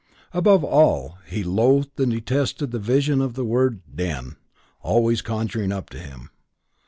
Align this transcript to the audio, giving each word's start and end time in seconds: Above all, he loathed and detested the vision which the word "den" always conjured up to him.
Above 0.33 0.63
all, 0.63 1.19
he 1.27 1.43
loathed 1.43 1.99
and 1.99 2.11
detested 2.11 2.71
the 2.71 2.79
vision 2.79 3.19
which 3.19 3.33
the 3.35 3.45
word 3.45 3.81
"den" 3.95 4.35
always 4.81 5.21
conjured 5.21 5.71
up 5.71 5.91
to 5.91 5.99
him. 5.99 6.31